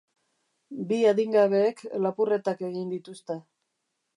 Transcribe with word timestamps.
Bi 0.91 0.97
adingabeek 1.09 1.83
lapurretak 2.07 2.65
egin 2.71 2.91
dituzte. 2.95 3.37